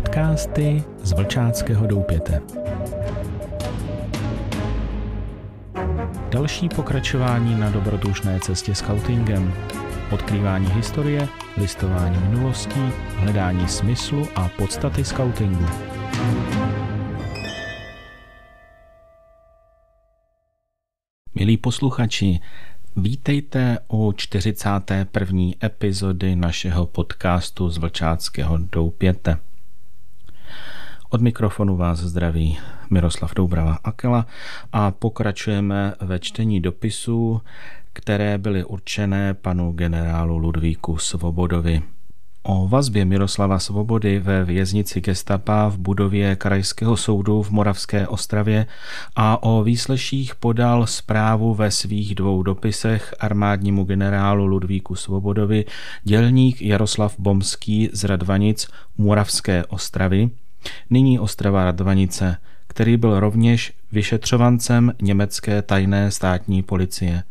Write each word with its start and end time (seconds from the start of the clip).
Podcasty 0.00 0.84
z 1.02 1.12
Vlčáckého 1.12 1.86
doupěte. 1.86 2.42
Další 6.30 6.68
pokračování 6.68 7.60
na 7.60 7.70
dobrodružné 7.70 8.40
cestě 8.40 8.74
scoutingem. 8.74 9.54
Odkrývání 10.12 10.66
historie, 10.66 11.28
listování 11.56 12.18
minulostí, 12.18 12.80
hledání 13.16 13.68
smyslu 13.68 14.28
a 14.34 14.48
podstaty 14.48 15.04
scoutingu. 15.04 15.66
Milí 21.34 21.56
posluchači, 21.56 22.40
vítejte 22.96 23.78
u 23.88 24.12
41. 24.12 25.42
epizody 25.64 26.36
našeho 26.36 26.86
podcastu 26.86 27.70
z 27.70 27.78
Vlčáckého 27.78 28.58
doupěte. 28.58 29.49
Od 31.12 31.20
mikrofonu 31.20 31.76
vás 31.76 31.98
zdraví 31.98 32.58
Miroslav 32.90 33.34
Doubrava 33.34 33.78
Akela 33.84 34.26
a 34.72 34.90
pokračujeme 34.90 35.94
ve 36.00 36.18
čtení 36.18 36.60
dopisů, 36.60 37.40
které 37.92 38.38
byly 38.38 38.64
určené 38.64 39.34
panu 39.34 39.72
generálu 39.72 40.38
Ludvíku 40.38 40.98
Svobodovi. 40.98 41.82
O 42.42 42.68
vazbě 42.68 43.04
Miroslava 43.04 43.58
Svobody 43.58 44.18
ve 44.18 44.44
věznici 44.44 45.00
Gestapa 45.00 45.68
v 45.68 45.78
budově 45.78 46.36
Krajského 46.36 46.96
soudu 46.96 47.42
v 47.42 47.50
Moravské 47.50 48.08
Ostravě 48.08 48.66
a 49.16 49.42
o 49.42 49.62
výsleších 49.62 50.34
podal 50.34 50.86
zprávu 50.86 51.54
ve 51.54 51.70
svých 51.70 52.14
dvou 52.14 52.42
dopisech 52.42 53.14
armádnímu 53.20 53.84
generálu 53.84 54.46
Ludvíku 54.46 54.94
Svobodovi 54.94 55.64
dělník 56.04 56.62
Jaroslav 56.62 57.14
Bomský 57.18 57.90
z 57.92 58.04
Radvanic 58.04 58.68
Moravské 58.98 59.64
Ostravy, 59.64 60.30
nyní 60.90 61.18
Ostrava 61.18 61.64
Radvanice, 61.64 62.36
který 62.66 62.96
byl 62.96 63.20
rovněž 63.20 63.72
vyšetřovancem 63.92 64.92
německé 65.02 65.62
tajné 65.62 66.10
státní 66.10 66.62
policie. 66.62 67.22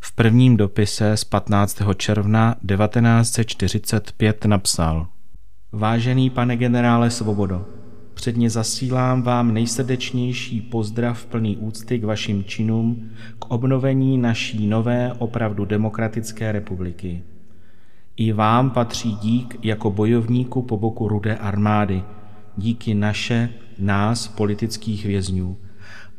V 0.00 0.12
prvním 0.12 0.56
dopise 0.56 1.16
z 1.16 1.24
15. 1.24 1.82
června 1.96 2.56
1945 2.68 4.44
napsal 4.44 5.06
Vážený 5.72 6.30
pane 6.30 6.56
generále 6.56 7.10
Svobodo, 7.10 7.66
předně 8.14 8.50
zasílám 8.50 9.22
vám 9.22 9.54
nejsrdečnější 9.54 10.60
pozdrav 10.60 11.26
plný 11.26 11.56
úcty 11.56 11.98
k 11.98 12.04
vašim 12.04 12.44
činům 12.44 13.10
k 13.38 13.50
obnovení 13.50 14.18
naší 14.18 14.66
nové, 14.66 15.12
opravdu 15.18 15.64
demokratické 15.64 16.52
republiky. 16.52 17.22
I 18.16 18.32
vám 18.32 18.70
patří 18.70 19.14
dík 19.14 19.58
jako 19.62 19.90
bojovníku 19.90 20.62
po 20.62 20.76
boku 20.76 21.08
rudé 21.08 21.36
armády, 21.36 22.02
díky 22.56 22.94
naše, 22.94 23.48
nás, 23.78 24.28
politických 24.28 25.06
vězňů. 25.06 25.58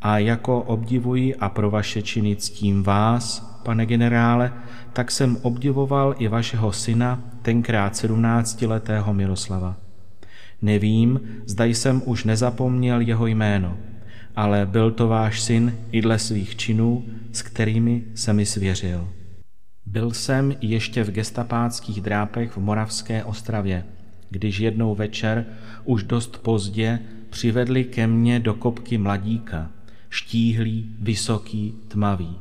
A 0.02 0.18
jako 0.18 0.62
obdivuji 0.62 1.34
a 1.34 1.48
pro 1.48 1.70
vaše 1.70 2.02
činy 2.02 2.36
ctím 2.36 2.82
vás, 2.82 3.40
pane 3.64 3.86
generále, 3.86 4.52
tak 4.92 5.10
jsem 5.10 5.36
obdivoval 5.42 6.14
i 6.18 6.28
vašeho 6.28 6.72
syna, 6.72 7.22
tenkrát 7.42 7.94
17-letého 7.94 9.14
Miroslava. 9.14 9.76
Nevím, 10.62 11.20
zda 11.46 11.64
jsem 11.64 12.02
už 12.04 12.24
nezapomněl 12.24 13.00
jeho 13.00 13.26
jméno, 13.26 13.76
ale 14.36 14.66
byl 14.66 14.90
to 14.90 15.08
váš 15.08 15.40
syn 15.40 15.74
i 15.92 16.02
dle 16.02 16.18
svých 16.18 16.56
činů, 16.56 17.04
s 17.32 17.42
kterými 17.42 18.04
se 18.14 18.32
mi 18.32 18.46
svěřil. 18.46 19.08
Byl 19.86 20.10
jsem 20.10 20.54
ještě 20.60 21.04
v 21.04 21.10
gestapáckých 21.10 22.00
drápech 22.00 22.50
v 22.50 22.56
Moravské 22.56 23.24
Ostravě, 23.24 23.84
když 24.30 24.58
jednou 24.58 24.94
večer, 24.94 25.46
už 25.84 26.02
dost 26.02 26.38
pozdě, 26.38 26.98
přivedli 27.30 27.84
ke 27.84 28.06
mně 28.06 28.40
do 28.40 28.54
kopky 28.54 28.98
mladíka, 28.98 29.70
štíhlý, 30.10 30.90
vysoký, 31.00 31.74
tmavý. 31.88 32.36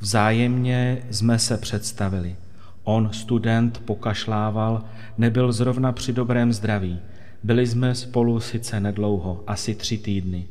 Vzájemně 0.00 1.02
jsme 1.10 1.38
se 1.38 1.58
představili. 1.58 2.36
On, 2.84 3.08
student, 3.12 3.78
pokašlával, 3.78 4.84
nebyl 5.18 5.52
zrovna 5.52 5.92
při 5.92 6.12
dobrém 6.12 6.52
zdraví. 6.52 6.98
Byli 7.42 7.66
jsme 7.66 7.94
spolu 7.94 8.40
sice 8.40 8.80
nedlouho, 8.80 9.44
asi 9.46 9.74
tři 9.74 9.98
týdny. 9.98 10.46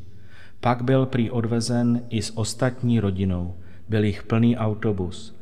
Pak 0.59 0.81
byl 0.81 1.05
prý 1.05 1.31
odvezen 1.31 2.01
i 2.09 2.21
s 2.21 2.37
ostatní 2.37 2.99
rodinou. 2.99 3.55
Byl 3.89 4.03
jich 4.03 4.23
plný 4.23 4.57
autobus. 4.57 5.35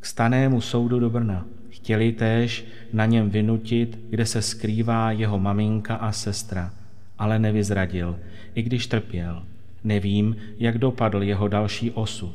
K 0.00 0.06
stanému 0.06 0.60
soudu 0.60 1.00
do 1.00 1.10
Brna. 1.10 1.46
Chtěli 1.84 2.12
též 2.12 2.64
na 2.92 3.06
něm 3.06 3.30
vynutit, 3.30 3.98
kde 4.10 4.26
se 4.26 4.42
skrývá 4.42 5.10
jeho 5.10 5.38
maminka 5.38 5.94
a 5.94 6.12
sestra, 6.12 6.72
ale 7.18 7.38
nevyzradil, 7.38 8.18
i 8.54 8.62
když 8.62 8.86
trpěl. 8.86 9.42
Nevím, 9.84 10.36
jak 10.58 10.78
dopadl 10.78 11.22
jeho 11.22 11.48
další 11.48 11.90
osud. 11.90 12.34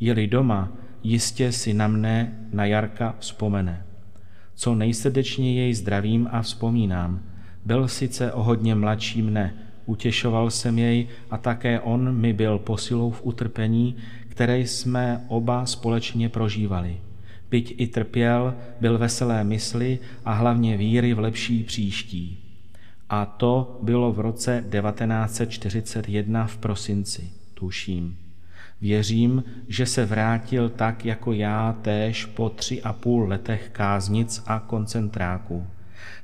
Je-li 0.00 0.26
doma, 0.26 0.72
jistě 1.02 1.52
si 1.52 1.74
na 1.74 1.88
mne, 1.88 2.32
na 2.52 2.64
Jarka, 2.64 3.14
vzpomene. 3.18 3.86
Co 4.54 4.74
nejsrdečněji 4.74 5.56
jej 5.56 5.74
zdravím 5.74 6.28
a 6.32 6.42
vzpomínám. 6.42 7.22
Byl 7.64 7.88
sice 7.88 8.32
o 8.32 8.42
hodně 8.42 8.74
mladší 8.74 9.22
mne, 9.22 9.54
utěšoval 9.86 10.50
jsem 10.50 10.78
jej 10.78 11.08
a 11.30 11.38
také 11.38 11.80
on 11.80 12.16
mi 12.16 12.32
byl 12.32 12.58
posilou 12.58 13.10
v 13.10 13.20
utrpení, 13.24 13.96
které 14.28 14.58
jsme 14.58 15.24
oba 15.28 15.66
společně 15.66 16.28
prožívali. 16.28 17.00
Byť 17.50 17.74
i 17.78 17.86
trpěl, 17.86 18.54
byl 18.80 18.98
veselé 18.98 19.44
mysli 19.44 19.98
a 20.24 20.32
hlavně 20.32 20.76
víry 20.76 21.14
v 21.14 21.18
lepší 21.18 21.64
příští. 21.64 22.38
A 23.10 23.26
to 23.26 23.78
bylo 23.82 24.12
v 24.12 24.20
roce 24.20 24.64
1941 24.70 26.46
v 26.46 26.56
prosinci, 26.56 27.30
tuším. 27.54 28.16
Věřím, 28.80 29.44
že 29.68 29.86
se 29.86 30.06
vrátil 30.06 30.68
tak 30.68 31.04
jako 31.04 31.32
já 31.32 31.76
též 31.82 32.24
po 32.24 32.48
tři 32.48 32.82
a 32.82 32.92
půl 32.92 33.28
letech 33.28 33.68
káznic 33.72 34.42
a 34.46 34.60
koncentráků. 34.60 35.66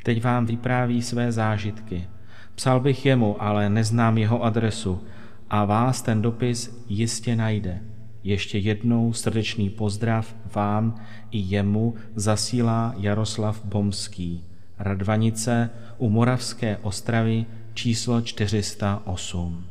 Teď 0.03 0.25
vám 0.25 0.47
vypráví 0.47 1.03
své 1.03 1.33
zážitky. 1.33 2.09
Psal 2.55 2.81
bych 2.81 3.07
jemu, 3.07 3.43
ale 3.43 3.71
neznám 3.71 4.19
jeho 4.19 4.43
adresu 4.43 5.05
a 5.51 5.65
vás 5.65 6.03
ten 6.03 6.23
dopis 6.23 6.85
jistě 6.89 7.37
najde. 7.37 7.81
Ještě 8.25 8.59
jednou 8.59 9.13
srdečný 9.13 9.71
pozdrav 9.71 10.35
vám 10.55 10.95
i 11.31 11.39
jemu 11.39 11.95
zasílá 12.15 12.95
Jaroslav 12.97 13.65
Bomský. 13.65 14.45
Radvanice 14.79 15.71
u 15.99 16.11
Moravské 16.11 16.77
Ostravy 16.77 17.47
číslo 17.75 18.21
408. 18.21 19.67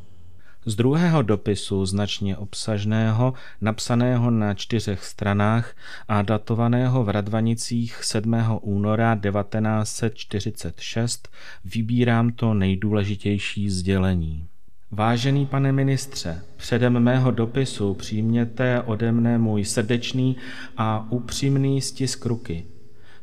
Z 0.66 0.75
druhého 0.75 1.22
dopisu, 1.22 1.86
značně 1.86 2.38
obsažného, 2.38 3.34
napsaného 3.62 4.31
na 4.31 4.53
čtyřech 4.53 5.06
stranách 5.06 5.75
a 6.08 6.22
datovaného 6.22 7.03
v 7.03 7.09
Radvanicích 7.09 8.03
7. 8.03 8.36
února 8.62 9.16
1946, 9.16 11.30
vybírám 11.66 12.31
to 12.31 12.53
nejdůležitější 12.53 13.69
sdělení. 13.69 14.47
Vážený 14.96 15.46
pane 15.46 15.72
ministře, 15.72 16.42
předem 16.58 17.00
mého 17.00 17.31
dopisu 17.31 17.94
přijměte 17.94 18.81
ode 18.81 19.12
mne 19.12 19.38
můj 19.38 19.66
srdečný 19.66 20.38
a 20.78 21.08
upřímný 21.09 21.81
stisk 21.81 22.26
ruky. 22.26 22.66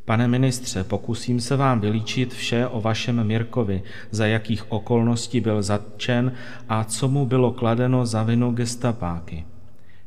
Pane 0.05 0.27
ministře, 0.27 0.83
pokusím 0.83 1.39
se 1.39 1.55
vám 1.55 1.79
vylíčit 1.79 2.33
vše 2.33 2.67
o 2.67 2.81
vašem 2.81 3.23
Mirkovi, 3.23 3.83
za 4.11 4.25
jakých 4.25 4.71
okolností 4.71 5.39
byl 5.39 5.61
zatčen 5.61 6.33
a 6.69 6.83
co 6.83 7.07
mu 7.07 7.25
bylo 7.25 7.51
kladeno 7.51 8.05
za 8.05 8.23
vinu 8.23 8.51
gestapáky. 8.51 9.45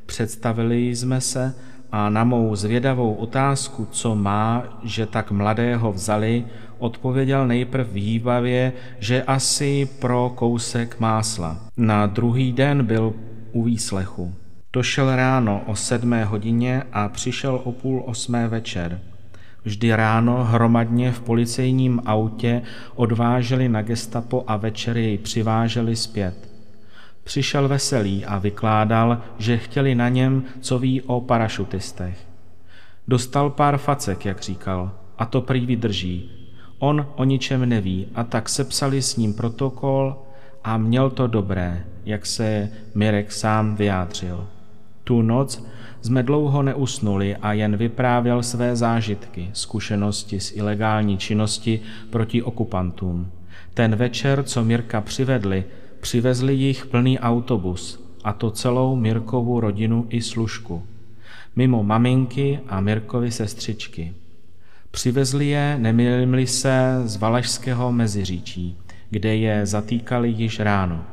Představili 0.05 0.95
jsme 0.95 1.21
se 1.21 1.55
a 1.91 2.09
na 2.09 2.23
mou 2.23 2.55
zvědavou 2.55 3.13
otázku, 3.13 3.87
co 3.91 4.15
má, 4.15 4.63
že 4.83 5.05
tak 5.05 5.31
mladého 5.31 5.93
vzali, 5.93 6.45
odpověděl 6.83 7.47
nejprv 7.47 7.91
výbavě, 7.91 8.73
že 8.99 9.23
asi 9.23 9.89
pro 9.99 10.31
kousek 10.35 10.99
másla. 10.99 11.57
Na 11.77 12.05
druhý 12.05 12.51
den 12.51 12.85
byl 12.85 13.13
u 13.51 13.63
výslechu. 13.63 14.33
Došel 14.73 15.15
ráno 15.15 15.61
o 15.65 15.75
sedmé 15.75 16.25
hodině 16.25 16.83
a 16.93 17.09
přišel 17.09 17.61
o 17.63 17.71
půl 17.71 18.03
osmé 18.05 18.47
večer. 18.47 18.99
Vždy 19.63 19.95
ráno 19.95 20.43
hromadně 20.43 21.11
v 21.11 21.21
policejním 21.21 22.01
autě 22.05 22.61
odváželi 22.95 23.69
na 23.69 23.81
gestapo 23.81 24.43
a 24.47 24.57
večer 24.57 24.97
jej 24.97 25.17
přiváželi 25.17 25.95
zpět. 25.95 26.49
Přišel 27.23 27.67
veselý 27.67 28.25
a 28.25 28.37
vykládal, 28.37 29.21
že 29.37 29.57
chtěli 29.57 29.95
na 29.95 30.09
něm, 30.09 30.43
co 30.61 30.79
ví 30.79 31.01
o 31.01 31.21
parašutistech. 31.21 32.17
Dostal 33.07 33.49
pár 33.49 33.77
facek, 33.77 34.25
jak 34.25 34.41
říkal, 34.41 34.91
a 35.17 35.25
to 35.25 35.41
prý 35.41 35.65
vydrží. 35.65 36.42
On 36.83 37.07
o 37.15 37.23
ničem 37.23 37.69
neví 37.69 38.07
a 38.15 38.23
tak 38.23 38.49
sepsali 38.49 39.01
s 39.01 39.15
ním 39.15 39.33
protokol 39.33 40.15
a 40.63 40.77
měl 40.77 41.09
to 41.09 41.27
dobré, 41.27 41.85
jak 42.05 42.25
se 42.25 42.69
Mirek 42.95 43.31
sám 43.31 43.75
vyjádřil. 43.75 44.47
Tu 45.03 45.21
noc 45.21 45.63
jsme 46.01 46.23
dlouho 46.23 46.63
neusnuli 46.63 47.35
a 47.35 47.53
jen 47.53 47.77
vyprávěl 47.77 48.43
své 48.43 48.75
zážitky, 48.75 49.49
zkušenosti 49.53 50.39
z 50.39 50.55
ilegální 50.55 51.17
činnosti 51.17 51.79
proti 52.09 52.43
okupantům. 52.43 53.31
Ten 53.73 53.95
večer, 53.95 54.43
co 54.43 54.63
Mirka 54.63 55.01
přivedli, 55.01 55.63
přivezli 55.99 56.53
jich 56.53 56.85
plný 56.85 57.19
autobus, 57.19 58.03
a 58.23 58.33
to 58.33 58.51
celou 58.51 58.95
Mirkovu 58.95 59.59
rodinu 59.59 60.05
i 60.09 60.21
služku. 60.21 60.83
Mimo 61.55 61.83
maminky 61.83 62.59
a 62.67 62.81
Mirkovi 62.81 63.31
sestřičky. 63.31 64.13
Přivezli 64.95 65.47
je, 65.47 65.77
nemýlím 65.79 66.47
se, 66.47 67.01
z 67.05 67.17
Valašského 67.17 67.91
meziříčí, 67.91 68.77
kde 69.09 69.35
je 69.35 69.65
zatýkali 69.65 70.29
již 70.29 70.59
ráno. 70.59 71.03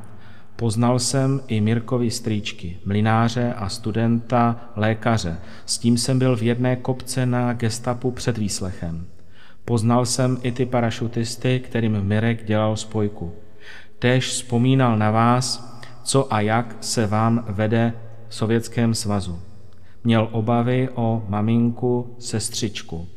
Poznal 0.56 0.99
jsem 0.99 1.41
i 1.49 1.61
Mirkovi 1.61 2.11
strýčky, 2.11 2.79
mlináře 2.85 3.53
a 3.56 3.69
studenta 3.69 4.71
lékaře. 4.77 5.37
S 5.67 5.79
tím 5.79 5.99
jsem 5.99 6.19
byl 6.19 6.37
v 6.37 6.43
jedné 6.43 6.77
kopce 6.77 7.27
na 7.27 7.53
gestapu 7.53 8.11
před 8.11 8.38
výslechem. 8.38 9.06
Poznal 9.65 10.06
jsem 10.06 10.38
i 10.43 10.53
ty 10.53 10.67
parašutisty, 10.67 11.61
kterým 11.61 12.00
Mirek 12.03 12.44
dělal 12.44 12.77
spojku. 12.77 13.32
Též 13.99 14.27
vzpomínal 14.27 14.99
na 14.99 15.11
vás, 15.11 15.77
co 16.05 16.35
a 16.35 16.41
jak 16.41 16.77
se 16.81 17.06
vám 17.06 17.44
vede 17.49 17.93
v 18.29 18.35
Sovětském 18.35 18.94
svazu. 18.94 19.41
Měl 20.05 20.29
obavy 20.32 20.88
o 20.94 21.25
maminku, 21.29 22.17
sestřičku, 22.19 23.09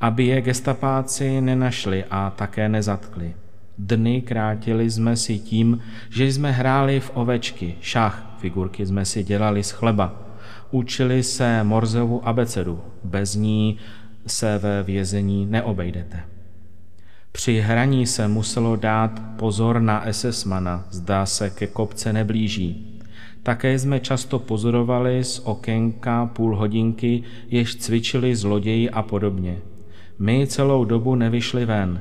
aby 0.00 0.26
je 0.26 0.40
gestapáci 0.40 1.40
nenašli 1.40 2.04
a 2.10 2.30
také 2.30 2.68
nezatkli. 2.68 3.34
Dny 3.78 4.22
krátili 4.22 4.90
jsme 4.90 5.16
si 5.16 5.38
tím, 5.38 5.80
že 6.10 6.26
jsme 6.26 6.50
hráli 6.50 7.00
v 7.00 7.10
ovečky, 7.14 7.74
šach, 7.80 8.34
figurky 8.38 8.86
jsme 8.86 9.04
si 9.04 9.24
dělali 9.24 9.62
z 9.62 9.70
chleba. 9.70 10.14
Učili 10.70 11.22
se 11.22 11.64
Morzevu 11.64 12.28
abecedu, 12.28 12.80
bez 13.04 13.34
ní 13.34 13.78
se 14.26 14.58
ve 14.58 14.82
vězení 14.82 15.46
neobejdete. 15.46 16.20
Při 17.32 17.60
hraní 17.60 18.06
se 18.06 18.28
muselo 18.28 18.76
dát 18.76 19.22
pozor 19.36 19.80
na 19.80 20.06
SS-mana, 20.06 20.84
zdá 20.90 21.26
se 21.26 21.50
ke 21.50 21.66
kopce 21.66 22.12
neblíží. 22.12 23.00
Také 23.42 23.78
jsme 23.78 24.00
často 24.00 24.38
pozorovali 24.38 25.24
z 25.24 25.38
okénka 25.38 26.26
půl 26.26 26.56
hodinky, 26.56 27.22
jež 27.48 27.76
cvičili 27.76 28.36
zloději 28.36 28.90
a 28.90 29.02
podobně. 29.02 29.58
My 30.20 30.46
celou 30.46 30.84
dobu 30.84 31.14
nevyšli 31.14 31.64
ven, 31.64 32.00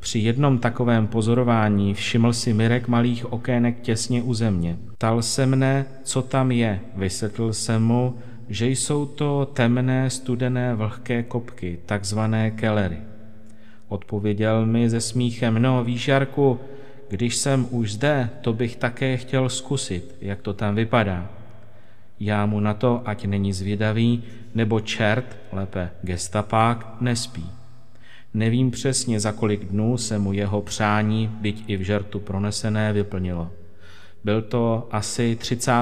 při 0.00 0.18
jednom 0.18 0.58
takovém 0.58 1.06
pozorování 1.06 1.94
všiml 1.94 2.32
si 2.32 2.52
Mirek 2.52 2.88
malých 2.88 3.32
okének 3.32 3.80
těsně 3.80 4.22
u 4.22 4.34
země. 4.34 4.76
Tal 4.98 5.22
se 5.22 5.46
mne, 5.46 5.86
co 6.04 6.22
tam 6.22 6.52
je. 6.52 6.80
Vysvětlil 6.96 7.52
jsem 7.52 7.82
mu, 7.82 8.14
že 8.48 8.68
jsou 8.68 9.06
to 9.06 9.50
temné, 9.52 10.10
studené, 10.10 10.74
vlhké 10.74 11.22
kopky, 11.22 11.78
takzvané 11.86 12.50
kelery. 12.50 12.96
Odpověděl 13.88 14.66
mi 14.66 14.90
ze 14.90 15.00
smíchem, 15.00 15.62
no 15.62 15.84
víš, 15.84 16.08
Jarku, 16.08 16.60
když 17.08 17.36
jsem 17.36 17.66
už 17.70 17.92
zde, 17.92 18.30
to 18.40 18.52
bych 18.52 18.76
také 18.76 19.16
chtěl 19.16 19.48
zkusit, 19.48 20.14
jak 20.20 20.42
to 20.42 20.54
tam 20.54 20.74
vypadá. 20.74 21.30
Já 22.20 22.46
mu 22.46 22.60
na 22.60 22.74
to, 22.74 23.02
ať 23.04 23.24
není 23.24 23.52
zvědavý, 23.52 24.22
nebo 24.54 24.80
čert, 24.80 25.36
lépe 25.52 25.90
gestapák, 26.02 27.00
nespí. 27.00 27.50
Nevím 28.34 28.70
přesně, 28.70 29.20
za 29.20 29.32
kolik 29.32 29.64
dnů 29.64 29.96
se 29.96 30.18
mu 30.18 30.32
jeho 30.32 30.62
přání, 30.62 31.30
byť 31.40 31.64
i 31.66 31.76
v 31.76 31.80
žertu 31.80 32.20
pronesené, 32.20 32.92
vyplnilo. 32.92 33.50
Byl 34.24 34.42
to 34.42 34.88
asi 34.90 35.36
30. 35.36 35.72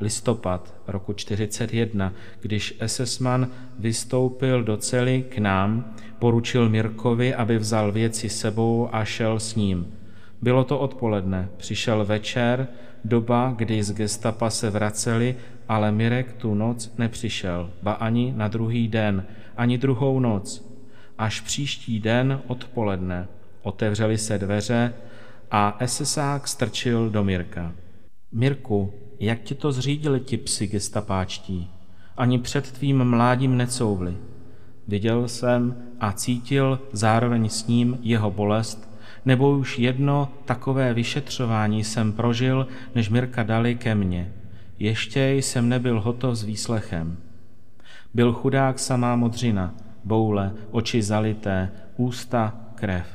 listopad 0.00 0.74
roku 0.86 1.12
41, 1.12 2.12
když 2.40 2.74
SS-man 2.86 3.48
vystoupil 3.78 4.62
do 4.62 4.76
cely 4.76 5.24
k 5.28 5.38
nám, 5.38 5.94
poručil 6.18 6.68
Mirkovi, 6.68 7.34
aby 7.34 7.58
vzal 7.58 7.92
věci 7.92 8.28
sebou 8.28 8.88
a 8.92 9.04
šel 9.04 9.40
s 9.40 9.54
ním. 9.54 9.94
Bylo 10.42 10.64
to 10.64 10.78
odpoledne, 10.78 11.48
přišel 11.56 12.04
večer, 12.04 12.68
doba, 13.04 13.54
kdy 13.56 13.82
z 13.82 13.92
gestapa 13.92 14.50
se 14.50 14.70
vraceli, 14.70 15.36
ale 15.68 15.92
Mirek 15.92 16.32
tu 16.32 16.54
noc 16.54 16.94
nepřišel, 16.98 17.70
ba 17.82 17.92
ani 17.92 18.32
na 18.36 18.48
druhý 18.48 18.88
den, 18.88 19.24
ani 19.56 19.78
druhou 19.78 20.20
noc. 20.20 20.68
Až 21.18 21.40
příští 21.40 22.00
den 22.00 22.40
odpoledne 22.46 23.28
otevřely 23.62 24.18
se 24.18 24.38
dveře 24.38 24.94
a 25.50 25.78
SSák 25.86 26.48
strčil 26.48 27.10
do 27.10 27.24
Mirka. 27.24 27.72
Mirku, 28.32 28.92
jak 29.20 29.40
ti 29.40 29.54
to 29.54 29.72
zřídili 29.72 30.20
ti 30.20 30.36
psi 30.36 30.66
gestapáčtí? 30.66 31.70
Ani 32.16 32.38
před 32.38 32.72
tvým 32.72 33.04
mládím 33.04 33.56
necouvli. 33.56 34.16
Viděl 34.88 35.28
jsem 35.28 35.76
a 36.00 36.12
cítil 36.12 36.80
zároveň 36.92 37.48
s 37.48 37.66
ním 37.66 37.98
jeho 38.02 38.30
bolest, 38.30 38.90
nebo 39.24 39.58
už 39.58 39.78
jedno 39.78 40.28
takové 40.44 40.94
vyšetřování 40.94 41.84
jsem 41.84 42.12
prožil, 42.12 42.66
než 42.94 43.08
Mirka 43.08 43.42
dali 43.42 43.74
ke 43.74 43.94
mně. 43.94 44.32
Ještě 44.78 45.30
jsem 45.30 45.68
nebyl 45.68 46.00
hotov 46.00 46.34
s 46.34 46.42
výslechem. 46.42 47.16
Byl 48.14 48.32
chudák 48.32 48.78
samá 48.78 49.16
modřina, 49.16 49.74
boule, 50.04 50.52
oči 50.70 51.02
zalité, 51.02 51.70
ústa, 51.96 52.54
krev. 52.74 53.06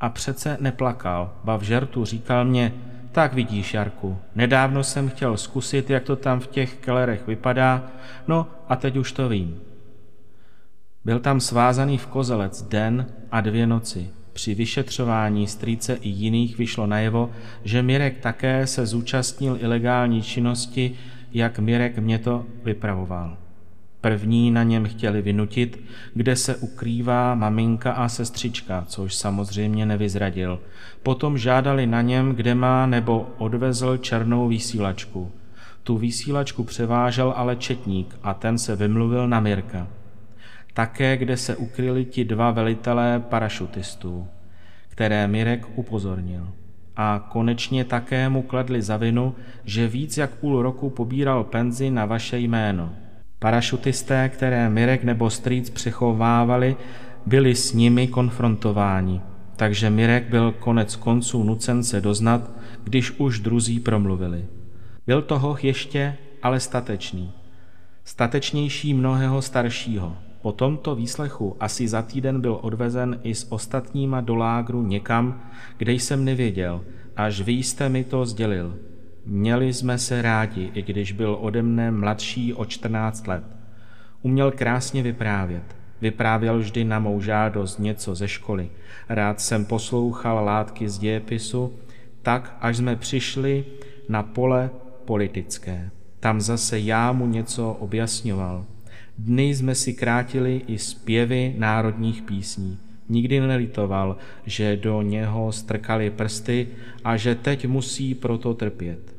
A 0.00 0.08
přece 0.08 0.56
neplakal, 0.60 1.32
ba 1.44 1.56
v 1.56 1.62
žertu 1.62 2.04
říkal 2.04 2.44
mě, 2.44 2.72
tak 3.12 3.34
vidíš, 3.34 3.74
Jarku, 3.74 4.18
nedávno 4.34 4.84
jsem 4.84 5.08
chtěl 5.08 5.36
zkusit, 5.36 5.90
jak 5.90 6.02
to 6.02 6.16
tam 6.16 6.40
v 6.40 6.46
těch 6.46 6.76
kelerech 6.76 7.26
vypadá, 7.26 7.84
no 8.28 8.46
a 8.68 8.76
teď 8.76 8.96
už 8.96 9.12
to 9.12 9.28
vím. 9.28 9.60
Byl 11.04 11.20
tam 11.20 11.40
svázaný 11.40 11.98
v 11.98 12.06
kozelec 12.06 12.62
den 12.62 13.06
a 13.30 13.40
dvě 13.40 13.66
noci. 13.66 14.10
Při 14.36 14.54
vyšetřování 14.54 15.46
strýce 15.46 15.94
i 15.94 16.08
jiných 16.08 16.58
vyšlo 16.58 16.86
najevo, 16.86 17.30
že 17.64 17.82
Mirek 17.82 18.18
také 18.18 18.66
se 18.66 18.86
zúčastnil 18.86 19.58
ilegální 19.60 20.22
činnosti, 20.22 20.94
jak 21.32 21.58
Mirek 21.58 21.98
mě 21.98 22.18
to 22.18 22.44
vypravoval. 22.64 23.36
První 24.00 24.50
na 24.50 24.62
něm 24.62 24.84
chtěli 24.84 25.22
vynutit, 25.22 25.80
kde 26.14 26.36
se 26.36 26.56
ukrývá 26.56 27.34
maminka 27.34 27.92
a 27.92 28.08
sestřička, 28.08 28.84
což 28.88 29.14
samozřejmě 29.14 29.86
nevyzradil. 29.86 30.60
Potom 31.02 31.38
žádali 31.38 31.86
na 31.86 32.02
něm, 32.02 32.34
kde 32.34 32.54
má 32.54 32.86
nebo 32.86 33.28
odvezl 33.38 33.96
černou 33.96 34.48
vysílačku. 34.48 35.32
Tu 35.82 35.98
vysílačku 35.98 36.64
převážel 36.64 37.34
ale 37.36 37.56
četník 37.56 38.16
a 38.22 38.34
ten 38.34 38.58
se 38.58 38.76
vymluvil 38.76 39.28
na 39.28 39.40
Mirka. 39.40 39.86
Také, 40.76 41.16
kde 41.16 41.36
se 41.36 41.56
ukryli 41.56 42.04
ti 42.04 42.24
dva 42.24 42.50
velitelé 42.50 43.20
parašutistů, 43.20 44.28
které 44.88 45.28
Mirek 45.28 45.66
upozornil. 45.74 46.52
A 46.96 47.28
konečně 47.32 47.84
také 47.84 48.28
mu 48.28 48.42
kladli 48.42 48.82
za 48.82 48.96
vinu, 48.96 49.34
že 49.64 49.88
víc 49.88 50.16
jak 50.16 50.30
půl 50.30 50.62
roku 50.62 50.90
pobíral 50.90 51.44
penzi 51.44 51.90
na 51.90 52.04
vaše 52.04 52.38
jméno– 52.38 52.92
Parašutisté, 53.38 54.28
které 54.28 54.70
Mirek 54.70 55.04
nebo 55.04 55.30
Strýc 55.30 55.70
přechovávali, 55.70 56.76
byli 57.26 57.54
s 57.54 57.72
nimi 57.72 58.08
konfrontováni, 58.08 59.20
takže 59.56 59.90
Mirek 59.90 60.28
byl 60.28 60.52
konec 60.52 60.96
konců 60.96 61.44
nucen 61.44 61.84
se 61.84 62.00
doznat, 62.00 62.50
když 62.84 63.10
už 63.10 63.38
druzí 63.38 63.80
promluvili. 63.80 64.44
Byl 65.06 65.22
toho 65.22 65.56
ještě, 65.62 66.16
ale 66.42 66.60
statečný. 66.60 67.32
Statečnější 68.04 68.94
mnohého 68.94 69.42
staršího. 69.42 70.16
Po 70.46 70.52
tomto 70.52 70.94
výslechu 70.94 71.56
asi 71.60 71.88
za 71.88 72.02
týden 72.02 72.40
byl 72.40 72.58
odvezen 72.62 73.20
i 73.22 73.34
s 73.34 73.52
ostatníma 73.52 74.20
do 74.20 74.34
lágru 74.34 74.82
někam, 74.82 75.42
kde 75.76 75.92
jsem 75.92 76.24
nevěděl, 76.24 76.84
až 77.16 77.40
vy 77.40 77.52
jste 77.52 77.88
mi 77.88 78.04
to 78.04 78.26
sdělil. 78.26 78.78
Měli 79.24 79.72
jsme 79.72 79.98
se 79.98 80.22
rádi, 80.22 80.70
i 80.74 80.82
když 80.82 81.12
byl 81.12 81.38
ode 81.40 81.62
mne 81.62 81.90
mladší 81.90 82.54
o 82.54 82.64
14 82.64 83.26
let. 83.26 83.44
Uměl 84.22 84.50
krásně 84.50 85.02
vyprávět. 85.02 85.76
Vyprávěl 86.00 86.58
vždy 86.58 86.84
na 86.84 86.98
mou 86.98 87.20
žádost 87.20 87.78
něco 87.78 88.14
ze 88.14 88.28
školy. 88.28 88.70
Rád 89.08 89.40
jsem 89.40 89.64
poslouchal 89.64 90.44
látky 90.44 90.88
z 90.88 90.98
dějepisu, 90.98 91.72
tak 92.22 92.56
až 92.60 92.76
jsme 92.76 92.96
přišli 92.96 93.64
na 94.08 94.22
pole 94.22 94.70
politické. 95.04 95.90
Tam 96.20 96.40
zase 96.40 96.78
já 96.78 97.12
mu 97.12 97.26
něco 97.26 97.72
objasňoval. 97.72 98.75
Dny 99.18 99.54
jsme 99.54 99.74
si 99.74 99.94
krátili 99.94 100.62
i 100.66 100.78
zpěvy 100.78 101.54
národních 101.58 102.22
písní. 102.22 102.78
Nikdy 103.08 103.40
nelitoval, 103.40 104.16
že 104.46 104.76
do 104.76 105.02
něho 105.02 105.52
strkali 105.52 106.10
prsty 106.10 106.68
a 107.04 107.16
že 107.16 107.34
teď 107.34 107.66
musí 107.66 108.14
proto 108.14 108.54
trpět. 108.54 109.14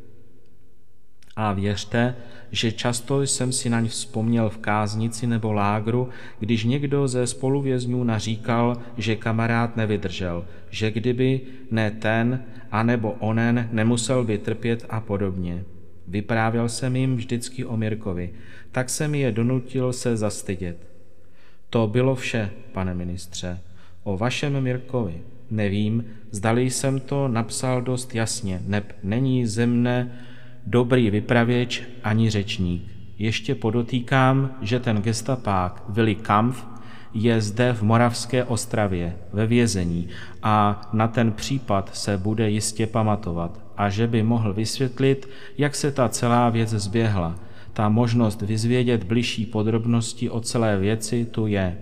A 1.35 1.53
věřte, 1.53 2.15
že 2.51 2.71
často 2.71 3.21
jsem 3.21 3.51
si 3.51 3.69
na 3.69 3.79
ně 3.79 3.89
vzpomněl 3.89 4.49
v 4.49 4.57
káznici 4.57 5.27
nebo 5.27 5.51
lágru, 5.53 6.09
když 6.39 6.63
někdo 6.63 7.07
ze 7.07 7.27
spoluvězňů 7.27 8.03
naříkal, 8.03 8.77
že 8.97 9.15
kamarád 9.15 9.77
nevydržel, 9.77 10.45
že 10.69 10.91
kdyby 10.91 11.41
ne 11.71 11.91
ten, 11.91 12.43
anebo 12.71 13.11
onen 13.19 13.69
nemusel 13.71 14.23
by 14.23 14.37
trpět 14.37 14.85
a 14.89 14.99
podobně. 14.99 15.63
Vyprávěl 16.07 16.69
jsem 16.69 16.95
jim 16.95 17.15
vždycky 17.15 17.65
o 17.65 17.77
Mirkovi, 17.77 18.29
tak 18.71 18.89
jsem 18.89 19.15
je 19.15 19.31
donutil 19.31 19.93
se 19.93 20.17
zastydět. 20.17 20.77
To 21.69 21.87
bylo 21.87 22.15
vše, 22.15 22.49
pane 22.71 22.93
ministře, 22.93 23.59
o 24.03 24.17
vašem 24.17 24.61
Mirkovi. 24.61 25.21
Nevím, 25.51 26.05
zdali 26.31 26.69
jsem 26.69 26.99
to 26.99 27.27
napsal 27.27 27.81
dost 27.81 28.15
jasně, 28.15 28.61
neb 28.67 28.95
není 29.03 29.45
ze 29.45 29.65
mne 29.65 30.19
dobrý 30.65 31.09
vypravěč 31.09 31.83
ani 32.03 32.29
řečník. 32.29 32.83
Ještě 33.17 33.55
podotýkám, 33.55 34.57
že 34.61 34.79
ten 34.79 35.01
gestapák 35.01 35.83
Willy 35.89 36.15
Kampf 36.15 36.65
je 37.13 37.41
zde 37.41 37.73
v 37.73 37.81
Moravské 37.81 38.43
Ostravě 38.43 39.15
ve 39.33 39.47
vězení 39.47 40.07
a 40.43 40.81
na 40.93 41.07
ten 41.07 41.31
případ 41.31 41.95
se 41.95 42.17
bude 42.17 42.49
jistě 42.49 42.87
pamatovat 42.87 43.66
a 43.77 43.89
že 43.89 44.07
by 44.07 44.23
mohl 44.23 44.53
vysvětlit, 44.53 45.29
jak 45.57 45.75
se 45.75 45.91
ta 45.91 46.09
celá 46.09 46.49
věc 46.49 46.69
zběhla. 46.69 47.35
Ta 47.73 47.89
možnost 47.89 48.41
vyzvědět 48.41 49.03
bližší 49.03 49.45
podrobnosti 49.45 50.29
o 50.29 50.39
celé 50.39 50.77
věci 50.77 51.25
tu 51.25 51.47
je. 51.47 51.77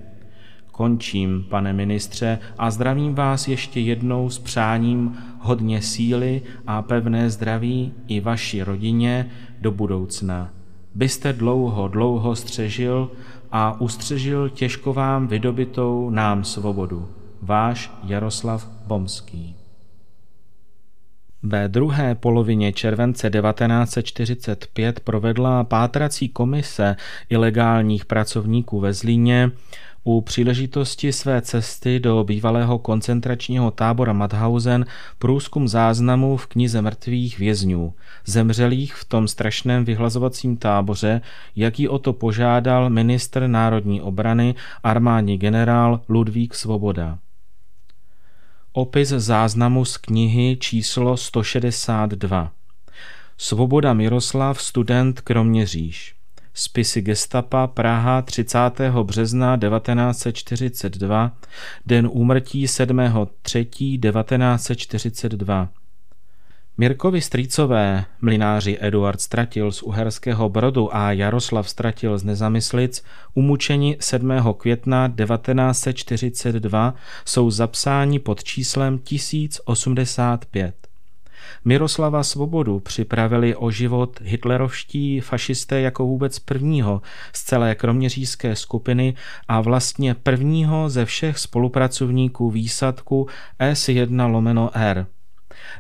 Končím, 0.72 1.46
pane 1.50 1.74
ministře, 1.74 2.40
a 2.58 2.72
zdravím 2.72 3.16
vás 3.16 3.48
ještě 3.48 3.80
jednou 3.80 4.30
s 4.30 4.40
přáním 4.40 5.18
hodně 5.40 5.82
síly 5.82 6.42
a 6.68 6.82
pevné 6.82 7.30
zdraví 7.30 7.94
i 8.08 8.20
vaší 8.20 8.64
rodině 8.64 9.32
do 9.62 9.72
budoucna. 9.72 10.50
Byste 10.96 11.34
dlouho, 11.34 11.88
dlouho 11.88 12.36
střežil 12.36 13.12
a 13.52 13.82
ustřežil 13.82 14.50
těžko 14.50 14.94
vám 14.94 15.28
vydobitou 15.28 16.10
nám 16.10 16.44
svobodu. 16.44 17.10
Váš 17.42 17.92
Jaroslav 18.04 18.70
Bomský. 18.88 19.65
Ve 21.48 21.68
druhé 21.68 22.16
polovině 22.16 22.74
července 22.74 23.30
1945 23.30 25.00
provedla 25.00 25.64
pátrací 25.64 26.30
komise 26.30 26.96
ilegálních 27.30 28.06
pracovníků 28.06 28.80
ve 28.80 28.94
Zlíně 28.94 29.52
u 30.04 30.22
příležitosti 30.22 31.14
své 31.14 31.42
cesty 31.42 32.00
do 32.00 32.24
bývalého 32.24 32.80
koncentračního 32.80 33.72
tábora 33.72 34.14
Mauthausen 34.14 34.86
průzkum 35.20 35.68
záznamů 35.68 36.38
v 36.38 36.48
knize 36.48 36.82
mrtvých 36.82 37.40
vězňů, 37.40 37.94
zemřelých 38.26 38.96
v 38.96 39.06
tom 39.06 39.28
strašném 39.28 39.86
vyhlazovacím 39.86 40.58
táboře, 40.58 41.22
jaký 41.56 41.90
o 41.90 42.00
to 42.00 42.14
požádal 42.14 42.90
ministr 42.90 43.48
národní 43.48 44.02
obrany 44.02 44.56
armádní 44.84 45.38
generál 45.38 46.02
Ludvík 46.10 46.56
Svoboda. 46.56 47.18
Opis 48.78 49.10
záznamu 49.10 49.86
z 49.86 49.98
knihy 49.98 50.58
číslo 50.60 51.18
162. 51.18 52.52
Svoboda 53.38 53.94
Miroslav, 53.94 54.62
student 54.62 55.22
Kroměříž. 55.22 56.16
Spisy 56.54 57.02
gestapa 57.02 57.68
Praha 57.68 58.22
30. 58.22 58.60
března 59.04 59.58
1942, 59.58 61.32
den 61.86 62.10
úmrtí 62.12 62.68
7. 62.68 63.00
3. 63.42 63.66
1942. 63.66 65.70
Mirkovi 66.78 67.22
Strýcové, 67.22 68.06
mlináři 68.22 68.78
Eduard 68.82 69.22
Stratil 69.22 69.72
z 69.72 69.84
Uherského 69.84 70.50
Brodu 70.50 70.96
a 70.96 71.12
Jaroslav 71.12 71.70
Stratil 71.70 72.18
z 72.18 72.24
Nezamyslic, 72.24 73.04
umučeni 73.34 73.98
7. 74.00 74.32
května 74.58 75.08
1942, 75.08 76.94
jsou 77.26 77.52
zapsáni 77.52 78.20
pod 78.20 78.44
číslem 78.44 78.98
1085. 78.98 80.76
Miroslava 81.66 82.24
Svobodu 82.24 82.80
připravili 82.80 83.56
o 83.56 83.72
život 83.72 84.22
hitlerovští 84.24 85.20
fašisté 85.20 85.82
jako 85.82 86.06
vůbec 86.06 86.40
prvního 86.40 87.02
z 87.34 87.44
celé 87.44 87.76
kroměřížské 87.76 88.56
skupiny 88.56 89.14
a 89.48 89.62
vlastně 89.62 90.14
prvního 90.14 90.90
ze 90.90 91.06
všech 91.06 91.38
spolupracovníků 91.38 92.52
výsadku 92.52 93.28
S1 93.60 94.32
lomeno 94.32 94.70
R. 94.74 95.08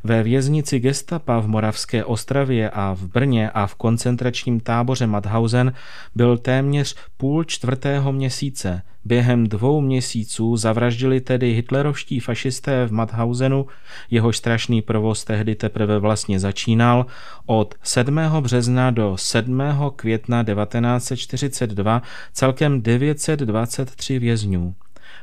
Ve 0.03 0.23
věznici 0.23 0.79
gestapa 0.79 1.39
v 1.39 1.47
Moravské 1.47 2.05
Ostravě 2.05 2.69
a 2.69 2.93
v 2.93 3.03
Brně 3.03 3.49
a 3.49 3.67
v 3.67 3.75
koncentračním 3.75 4.59
táboře 4.59 5.07
Mauthausen 5.07 5.73
byl 6.15 6.37
téměř 6.37 6.95
půl 7.17 7.43
čtvrtého 7.43 8.11
měsíce. 8.11 8.81
Během 9.05 9.47
dvou 9.47 9.81
měsíců 9.81 10.57
zavraždili 10.57 11.21
tedy 11.21 11.53
hitlerovští 11.53 12.19
fašisté 12.19 12.85
v 12.85 12.91
Mauthausenu, 12.91 13.65
jehož 14.09 14.37
strašný 14.37 14.81
provoz 14.81 15.23
tehdy 15.23 15.55
teprve 15.55 15.99
vlastně 15.99 16.39
začínal, 16.39 17.05
od 17.45 17.75
7. 17.83 18.19
března 18.39 18.91
do 18.91 19.17
7. 19.17 19.61
května 19.95 20.43
1942 20.43 22.01
celkem 22.33 22.81
923 22.81 24.19
vězňů. 24.19 24.75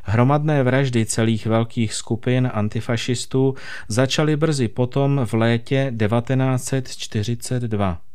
Hromadné 0.02 0.62
vraždy 0.62 1.06
celých 1.06 1.46
velkých 1.46 1.94
skupin 1.94 2.50
antifašistů 2.54 3.54
začaly 3.88 4.36
brzy 4.36 4.68
potom 4.68 5.20
v 5.24 5.34
létě 5.34 5.92
1942. 5.98 8.11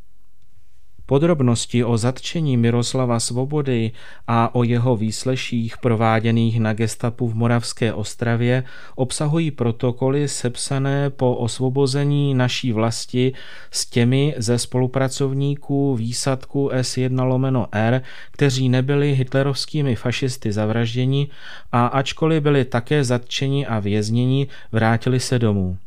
Podrobnosti 1.09 1.83
o 1.83 1.97
zatčení 1.97 2.57
Miroslava 2.57 3.19
Svobody 3.19 3.91
a 4.27 4.55
o 4.55 4.63
jeho 4.63 4.95
výsleších 4.95 5.77
prováděných 5.77 6.59
na 6.59 6.73
gestapu 6.73 7.27
v 7.27 7.35
Moravské 7.35 7.93
Ostravě 7.93 8.63
obsahují 8.95 9.51
protokoly 9.51 10.27
sepsané 10.27 11.09
po 11.09 11.35
osvobození 11.35 12.33
naší 12.33 12.73
vlasti 12.73 13.33
s 13.71 13.85
těmi 13.85 14.35
ze 14.37 14.59
spolupracovníků 14.59 15.95
výsadku 15.95 16.69
S1 16.73 17.23
lomeno 17.23 17.67
R, 17.71 18.01
kteří 18.31 18.69
nebyli 18.69 19.13
hitlerovskými 19.13 19.95
fašisty 19.95 20.51
zavražděni 20.51 21.27
a 21.71 21.85
ačkoliv 21.85 22.43
byli 22.43 22.65
také 22.65 23.03
zatčeni 23.03 23.67
a 23.67 23.79
vězněni, 23.79 24.47
vrátili 24.71 25.19
se 25.19 25.39
domů. 25.39 25.77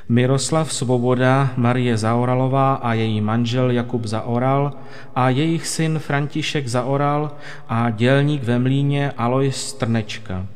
Miroslav 0.10 0.74
Svoboda, 0.74 1.54
Marie 1.58 1.98
Zaoralová 1.98 2.74
a 2.74 2.94
její 2.94 3.22
manžel 3.22 3.72
Jakub 3.72 4.06
Zaoral 4.06 4.74
a 5.16 5.30
jejich 5.30 5.68
syn 5.68 6.00
František 6.00 6.68
Zaoral 6.68 7.32
a 7.70 7.90
dělník 7.90 8.44
ve 8.44 8.60
mlíně 8.60 9.12
Alois 9.12 9.68
Strnečka. 9.68 10.48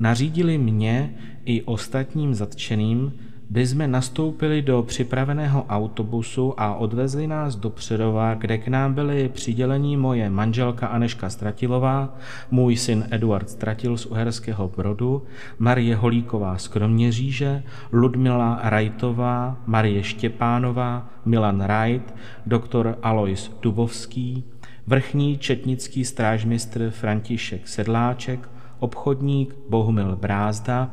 Nařídili 0.00 0.58
mě 0.58 1.14
i 1.44 1.62
ostatním 1.62 2.34
zatčeným, 2.34 3.12
by 3.50 3.66
jsme 3.66 3.88
nastoupili 3.88 4.62
do 4.62 4.82
připraveného 4.82 5.64
autobusu 5.68 6.60
a 6.60 6.74
odvezli 6.74 7.26
nás 7.26 7.56
do 7.56 7.70
Přerova, 7.70 8.34
kde 8.34 8.58
k 8.58 8.68
nám 8.68 8.94
byly 8.94 9.28
přidělení 9.28 9.96
moje 9.96 10.30
manželka 10.30 10.86
Aneška 10.86 11.30
Stratilová, 11.30 12.16
můj 12.50 12.76
syn 12.76 13.06
Eduard 13.10 13.50
Stratil 13.50 13.96
z 13.96 14.06
Uherského 14.06 14.68
Brodu, 14.76 15.22
Marie 15.58 15.96
Holíková 15.96 16.58
z 16.58 16.68
Kroměříže, 16.68 17.62
Ludmila 17.92 18.60
Rajtová, 18.62 19.56
Marie 19.66 20.02
Štěpánová, 20.02 21.10
Milan 21.24 21.60
Rajt, 21.60 22.14
doktor 22.46 22.98
Alois 23.02 23.50
Dubovský, 23.62 24.44
vrchní 24.86 25.38
četnický 25.38 26.04
strážmistr 26.04 26.90
František 26.90 27.68
Sedláček, 27.68 28.48
obchodník 28.78 29.54
Bohumil 29.68 30.16
Brázda, 30.16 30.90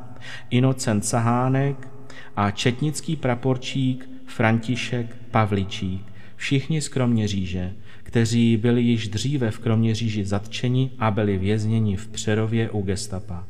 Inocent 0.49 1.05
Sahánek 1.05 1.90
a 2.35 2.51
četnický 2.51 3.15
praporčík 3.15 4.09
František 4.25 5.15
Pavličík, 5.31 6.01
všichni 6.35 6.81
z 6.81 6.87
Kroměříže, 6.87 7.73
kteří 8.03 8.57
byli 8.57 8.81
již 8.81 9.07
dříve 9.07 9.51
v 9.51 9.59
Kroměříži 9.59 10.25
zatčeni 10.25 10.91
a 10.99 11.11
byli 11.11 11.37
vězněni 11.37 11.95
v 11.95 12.07
Přerově 12.07 12.69
u 12.69 12.81
gestapa. 12.81 13.47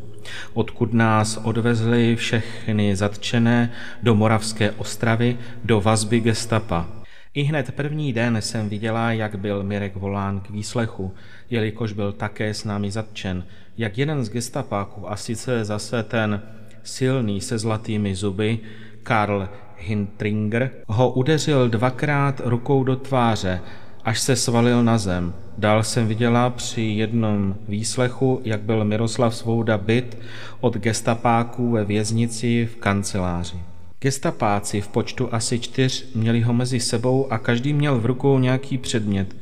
odkud 0.53 0.93
nás 0.93 1.37
odvezli 1.37 2.15
všechny 2.15 2.95
zatčené 2.95 3.71
do 4.03 4.15
Moravské 4.15 4.71
Ostravy 4.71 5.37
do 5.63 5.81
vazby 5.81 6.19
gestapa. 6.19 6.87
I 7.33 7.43
hned 7.43 7.71
první 7.71 8.13
den 8.13 8.37
jsem 8.39 8.69
viděla, 8.69 9.11
jak 9.11 9.39
byl 9.39 9.63
Mirek 9.63 9.95
volán 9.95 10.39
k 10.39 10.49
výslechu, 10.49 11.13
jelikož 11.49 11.93
byl 11.93 12.11
také 12.11 12.53
s 12.53 12.63
námi 12.63 12.91
zatčen, 12.91 13.43
jak 13.77 13.97
jeden 13.97 14.23
z 14.23 14.29
gestapáků, 14.29 15.11
a 15.11 15.15
sice 15.15 15.65
zase 15.65 16.03
ten 16.03 16.41
silný 16.83 17.41
se 17.41 17.57
zlatými 17.57 18.15
zuby, 18.15 18.59
Karl 19.03 19.49
Hintringer, 19.77 20.71
ho 20.87 21.11
udeřil 21.11 21.69
dvakrát 21.69 22.41
rukou 22.45 22.83
do 22.83 22.95
tváře, 22.95 23.61
až 24.03 24.19
se 24.19 24.35
svalil 24.35 24.83
na 24.83 24.97
zem. 24.97 25.33
Dál 25.57 25.83
jsem 25.83 26.07
viděla 26.07 26.49
při 26.49 26.81
jednom 26.81 27.55
výslechu, 27.67 28.41
jak 28.43 28.61
byl 28.61 28.85
Miroslav 28.85 29.35
Svouda 29.35 29.77
byt 29.77 30.17
od 30.59 30.77
gestapáků 30.77 31.71
ve 31.71 31.85
věznici 31.85 32.69
v 32.73 32.75
kanceláři. 32.75 33.57
Gestapáci 34.01 34.81
v 34.81 34.87
počtu 34.87 35.33
asi 35.33 35.59
čtyř 35.59 36.13
měli 36.15 36.41
ho 36.41 36.53
mezi 36.53 36.79
sebou 36.79 37.31
a 37.31 37.37
každý 37.37 37.73
měl 37.73 37.99
v 37.99 38.05
rukou 38.05 38.39
nějaký 38.39 38.77
předmět, 38.77 39.35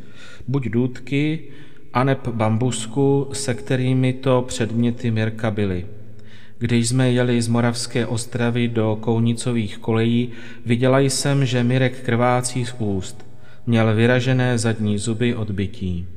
buď 0.48 0.70
důdky, 0.70 1.40
aneb 1.94 2.28
bambusku, 2.28 3.30
se 3.34 3.54
kterými 3.54 4.14
to 4.14 4.42
předměty 4.48 5.12
Mirka 5.12 5.52
byly. 5.52 5.86
Když 6.60 6.90
jsme 6.90 7.12
jeli 7.12 7.42
z 7.42 7.48
Moravské 7.48 8.06
Ostravy 8.06 8.68
do 8.68 8.98
Kounicových 9.02 9.78
kolejí, 9.78 10.32
viděla 10.66 11.00
jsem, 11.00 11.46
že 11.46 11.64
Mirek 11.64 12.04
krvácí 12.04 12.66
z 12.66 12.76
úst. 12.80 13.26
Měl 13.66 13.96
vyražené 13.96 14.58
zadní 14.58 14.98
zuby 14.98 15.36
od 15.36 15.52
bytí. 15.52 16.08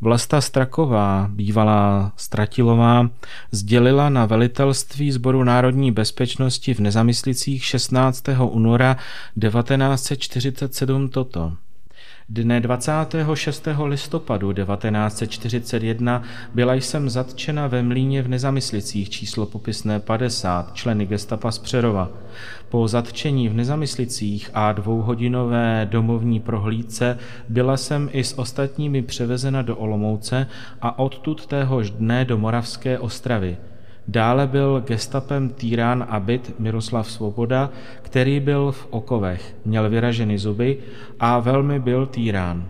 Vlasta 0.00 0.40
Straková, 0.40 1.30
bývalá 1.32 2.12
Stratilová, 2.16 3.10
sdělila 3.52 4.08
na 4.08 4.26
velitelství 4.26 5.12
Sboru 5.12 5.44
národní 5.44 5.92
bezpečnosti 5.92 6.74
v 6.74 6.80
Nezamyslicích 6.80 7.64
16. 7.64 8.24
února 8.50 8.96
1947 9.40 11.08
toto. 11.08 11.52
Dne 12.32 12.60
26. 12.60 13.68
listopadu 13.84 14.52
1941 14.52 16.22
byla 16.54 16.74
jsem 16.74 17.10
zatčena 17.10 17.66
ve 17.66 17.82
Mlíně 17.82 18.22
v 18.22 18.28
Nezamyslicích 18.28 19.10
číslo 19.10 19.46
popisné 19.46 20.00
50 20.00 20.74
členy 20.74 21.06
gestapa 21.06 21.50
z 21.50 21.58
Přerova. 21.58 22.08
Po 22.68 22.88
zatčení 22.88 23.48
v 23.48 23.54
Nezamyslicích 23.54 24.50
a 24.54 24.72
dvouhodinové 24.72 25.88
domovní 25.90 26.40
prohlídce 26.40 27.18
byla 27.48 27.76
jsem 27.76 28.08
i 28.12 28.24
s 28.24 28.38
ostatními 28.38 29.02
převezena 29.02 29.62
do 29.62 29.76
Olomouce 29.76 30.46
a 30.80 30.98
odtud 30.98 31.46
téhož 31.46 31.90
dne 31.90 32.24
do 32.24 32.38
Moravské 32.38 32.98
Ostravy– 32.98 33.56
Dále 34.08 34.46
byl 34.46 34.80
gestapem 34.80 35.48
týrán 35.48 36.06
a 36.08 36.20
byt 36.20 36.54
Miroslav 36.58 37.10
Svoboda, 37.10 37.70
který 38.02 38.40
byl 38.40 38.72
v 38.72 38.86
okovech, 38.90 39.56
měl 39.64 39.90
vyraženy 39.90 40.38
zuby 40.38 40.78
a 41.20 41.38
velmi 41.38 41.80
byl 41.80 42.06
týrán. 42.06 42.68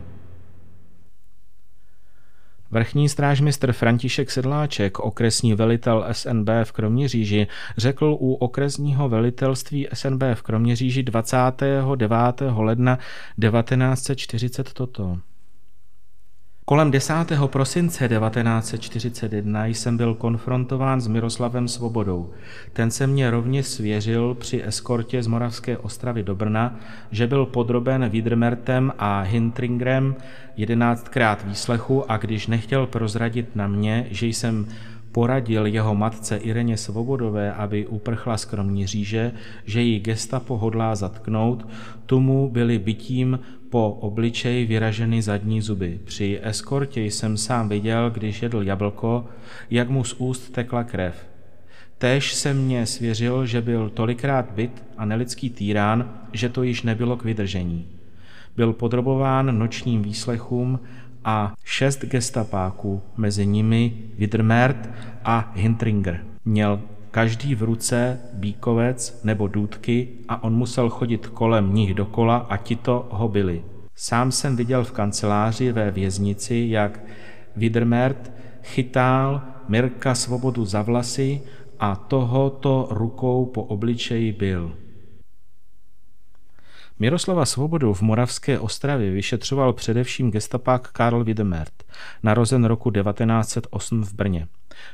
Vrchní 2.71 3.09
strážmistr 3.09 3.73
František 3.73 4.31
Sedláček, 4.31 4.99
okresní 4.99 5.55
velitel 5.55 6.07
SNB 6.13 6.49
v 6.65 6.73
Kroměříži, 6.73 7.47
řekl 7.77 8.17
u 8.21 8.35
okresního 8.35 9.09
velitelství 9.09 9.89
SNB 9.93 10.23
v 10.35 10.43
Kroměříži 10.43 11.03
29. 11.03 12.41
ledna 12.57 12.97
1940 13.41 14.73
toto. 14.73 15.19
Kolem 16.71 16.91
10. 16.91 17.15
prosince 17.47 18.09
1941 18.09 19.67
jsem 19.67 19.97
byl 19.97 20.15
konfrontován 20.15 21.01
s 21.01 21.07
Miroslavem 21.07 21.69
Svobodou. 21.69 22.31
Ten 22.73 22.91
se 22.91 23.07
mě 23.07 23.31
rovně 23.31 23.63
svěřil 23.63 24.35
při 24.35 24.63
eskortě 24.65 25.23
z 25.23 25.27
Moravské 25.27 25.79
ostravy 25.79 26.23
do 26.23 26.35
Brna, 26.35 26.81
že 27.11 27.27
byl 27.27 27.47
podroben 27.47 28.09
Wiedmertem 28.09 28.93
a 28.99 29.21
Hintringrem 29.21 30.17
jedenáctkrát 30.57 31.45
výslechu 31.45 32.11
a 32.11 32.17
když 32.17 32.47
nechtěl 32.47 32.87
prozradit 32.87 33.57
na 33.57 33.67
mě, 33.69 34.07
že 34.11 34.27
jsem 34.27 34.67
poradil 35.13 35.67
jeho 35.67 35.95
matce 35.95 36.37
Ireně 36.37 36.77
Svobodové, 36.77 37.53
aby 37.53 37.87
uprchla 37.87 38.37
z 38.37 38.45
Kroměříže, 38.45 39.33
že 39.65 39.83
ji 39.83 40.01
gestapo 40.01 40.59
hodlá 40.59 40.95
zatknout, 40.95 41.69
tomu 42.07 42.51
byli 42.51 42.79
bytím 42.79 43.39
po 43.71 43.91
obličeji 43.91 44.67
vyraženy 44.67 45.23
zadní 45.23 45.61
zuby. 45.61 46.01
Při 46.05 46.41
eskortě 46.43 47.01
jsem 47.01 47.37
sám 47.37 47.69
viděl, 47.69 48.11
když 48.11 48.43
jedl 48.43 48.63
jablko, 48.63 49.27
jak 49.71 49.91
mu 49.91 50.05
z 50.05 50.15
úst 50.19 50.53
tekla 50.53 50.85
krev. 50.85 51.27
Též 51.99 52.35
se 52.35 52.55
mě 52.55 52.87
svěřil, 52.87 53.47
že 53.47 53.61
byl 53.61 53.91
tolikrát 53.91 54.51
byt 54.51 54.85
a 54.99 55.05
nelidský 55.05 55.51
týrán, 55.51 56.11
že 56.33 56.49
to 56.49 56.63
již 56.63 56.83
nebylo 56.83 57.17
k 57.17 57.25
vydržení. 57.25 57.87
Byl 58.57 58.73
podrobován 58.73 59.59
nočním 59.59 60.03
výslechům 60.03 60.81
a 61.25 61.55
šest 61.65 62.05
gestapáků, 62.05 63.03
mezi 63.17 63.47
nimi 63.47 63.93
Widrmert 64.19 64.91
a 65.25 65.53
Hintringer. 65.55 66.25
Měl 66.45 66.81
každý 67.11 67.55
v 67.55 67.63
ruce 67.63 68.21
bíkovec 68.33 69.21
nebo 69.25 69.49
důdky 69.49 70.09
a 70.29 70.43
on 70.43 70.55
musel 70.55 70.91
chodit 70.91 71.27
kolem 71.27 71.75
nich 71.75 71.95
dokola 71.95 72.37
a 72.37 72.57
tito 72.57 73.09
ho 73.11 73.29
byli. 73.29 73.65
Sám 73.95 74.33
jsem 74.33 74.57
viděl 74.57 74.85
v 74.85 74.93
kanceláři 74.93 75.73
ve 75.73 75.91
věznici, 75.91 76.67
jak 76.69 77.01
Widrmert 77.57 78.33
chytal 78.63 79.43
Mirka 79.69 80.15
svobodu 80.15 80.65
za 80.65 80.83
vlasy 80.83 81.41
a 81.79 81.97
tohoto 81.97 82.89
rukou 82.91 83.47
po 83.47 83.63
obličeji 83.63 84.33
byl. 84.33 84.77
Miroslava 86.99 87.47
Svobodu 87.47 87.95
v 87.95 88.03
Moravské 88.03 88.59
Ostravě 88.59 89.11
vyšetřoval 89.11 89.73
především 89.73 90.31
gestapák 90.31 90.89
Karl 90.93 91.25
Widemert, 91.25 91.73
narozen 92.23 92.65
roku 92.65 92.91
1908 92.91 94.05
v 94.05 94.15
Brně. 94.15 94.49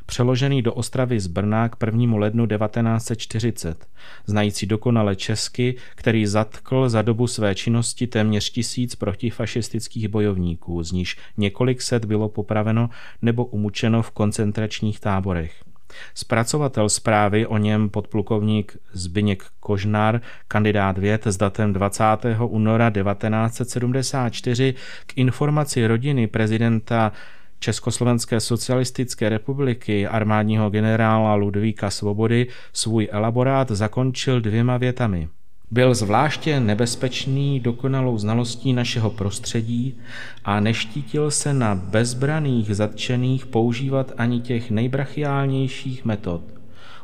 Přeložený 0.07 0.63
do 0.63 0.75
Ostravy 0.75 1.21
z 1.21 1.27
Brna 1.27 1.69
k 1.69 1.77
1. 1.87 2.17
lednu 2.19 2.47
1940, 2.47 3.87
znající 4.27 4.67
dokonale 4.67 5.17
česky, 5.17 5.75
který 5.95 6.27
zatkl 6.27 6.89
za 6.89 7.03
dobu 7.03 7.27
své 7.27 7.55
činnosti 7.55 8.07
téměř 8.07 8.51
tisíc 8.51 8.95
protifašistických 8.95 10.09
bojovníků, 10.09 10.83
z 10.83 10.93
níž 10.93 11.17
několik 11.37 11.83
set 11.83 12.05
bylo 12.05 12.29
popraveno 12.29 12.91
nebo 13.23 13.45
umučeno 13.45 14.03
v 14.03 14.11
koncentračních 14.11 15.01
táborech. 15.01 15.67
Zpracovatel 16.15 16.89
zprávy 16.89 17.47
o 17.47 17.59
něm 17.59 17.89
podplukovník 17.89 18.77
Zbyněk 18.93 19.45
Kožnár, 19.61 20.21
kandidát 20.49 20.99
věd 20.99 21.27
s 21.27 21.37
datem 21.37 21.73
20. 21.73 22.05
února 22.39 22.91
1974 22.91 24.75
k 25.07 25.19
informaci 25.19 25.87
rodiny 25.87 26.27
prezidenta 26.27 27.13
Československé 27.59 28.41
socialistické 28.41 29.29
republiky 29.29 30.07
armádního 30.07 30.71
generála 30.71 31.35
Ludvíka 31.35 31.91
Svobody 31.91 32.47
svůj 32.73 33.09
elaborát 33.13 33.71
zakončil 33.71 34.41
dvěma 34.41 34.77
větami. 34.77 35.29
Byl 35.71 35.95
zvláště 35.95 36.61
nebezpečný 36.61 37.61
dokonalou 37.61 38.19
znalostí 38.19 38.73
našeho 38.73 39.11
prostředí 39.11 39.99
a 40.45 40.61
neštítil 40.61 41.31
se 41.31 41.55
na 41.55 41.75
bezbraných 41.75 42.77
zatčených 42.77 43.47
používat 43.47 44.13
ani 44.19 44.41
těch 44.41 44.71
nejbrachiálnějších 44.71 46.05
metod. 46.05 46.43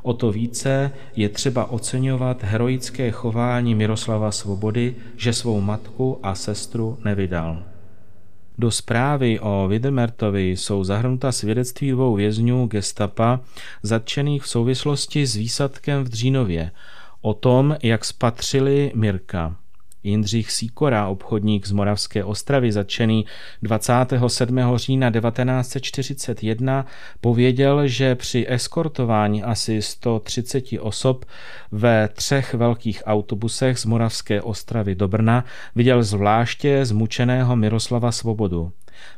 O 0.02 0.12
to 0.14 0.32
více 0.32 0.90
je 1.16 1.28
třeba 1.28 1.70
oceňovat 1.70 2.42
heroické 2.42 3.10
chování 3.10 3.74
Miroslava 3.74 4.32
Svobody, 4.32 4.94
že 5.16 5.32
svou 5.32 5.60
matku 5.60 6.18
a 6.22 6.34
sestru 6.34 6.98
nevydal. 7.04 7.71
Do 8.58 8.70
zprávy 8.70 9.40
o 9.40 9.68
Widemertovi 9.68 10.50
jsou 10.50 10.84
zahrnuta 10.84 11.32
svědectví 11.32 11.90
dvou 11.90 12.14
vězňů 12.14 12.66
gestapa 12.66 13.40
zatčených 13.82 14.42
v 14.42 14.48
souvislosti 14.48 15.26
s 15.26 15.36
výsadkem 15.36 16.04
v 16.04 16.08
Dřínově 16.08 16.70
o 17.20 17.34
tom, 17.34 17.76
jak 17.82 18.04
spatřili 18.04 18.92
Mirka. 18.94 19.56
Jindřich 20.04 20.52
Síkora, 20.52 21.08
obchodník 21.08 21.66
z 21.66 21.72
Moravské 21.72 22.24
Ostravy, 22.24 22.72
začený 22.72 23.26
27. 23.62 24.58
října 24.76 25.10
1941, 25.10 26.86
pověděl, 27.20 27.88
že 27.88 28.14
při 28.14 28.46
eskortování 28.48 29.42
asi 29.42 29.82
130 29.82 30.64
osob 30.80 31.24
ve 31.72 32.08
třech 32.08 32.54
velkých 32.54 33.02
autobusech 33.06 33.78
z 33.78 33.84
Moravské 33.84 34.42
Ostravy 34.42 34.94
do 34.94 35.08
Brna 35.08 35.44
viděl 35.76 36.02
zvláště 36.02 36.84
zmučeného 36.84 37.56
Miroslava 37.56 38.12
Svobodu. 38.12 38.72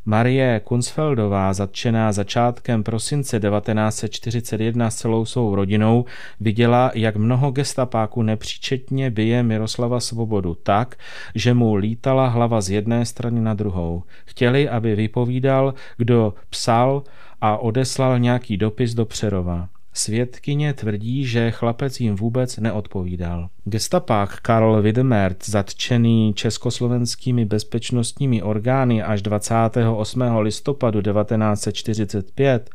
Marie 0.04 0.60
Kunzfeldová, 0.64 1.52
zatčená 1.52 2.12
začátkem 2.12 2.82
prosince 2.82 3.40
1941 3.40 4.90
s 4.90 4.96
celou 4.96 5.24
svou 5.24 5.54
rodinou, 5.54 6.04
viděla, 6.40 6.90
jak 6.94 7.16
mnoho 7.16 7.50
gestapáků 7.50 8.22
nepříčetně 8.22 9.10
bije 9.10 9.42
Miroslava 9.42 10.00
Svobodu 10.00 10.54
tak, 10.54 10.96
že 11.34 11.54
mu 11.54 11.74
lítala 11.74 12.28
hlava 12.28 12.60
z 12.60 12.70
jedné 12.70 13.06
strany 13.06 13.40
na 13.40 13.54
druhou. 13.54 14.02
Chtěli, 14.24 14.68
aby 14.68 14.94
vypovídal, 14.94 15.74
kdo 15.96 16.34
psal 16.50 17.02
a 17.40 17.56
odeslal 17.56 18.18
nějaký 18.18 18.56
dopis 18.56 18.94
do 18.94 19.04
Přerova. 19.04 19.68
Svědkyně 19.96 20.72
tvrdí, 20.72 21.26
že 21.26 21.50
chlapec 21.50 22.00
jim 22.00 22.16
vůbec 22.16 22.56
neodpovídal. 22.56 23.48
Gestapák 23.64 24.40
Karl 24.40 24.82
Widmert, 24.82 25.48
zatčený 25.48 26.32
československými 26.34 27.44
bezpečnostními 27.44 28.42
orgány 28.42 29.02
až 29.02 29.22
28. 29.22 30.22
listopadu 30.38 31.02
1945, 31.02 32.70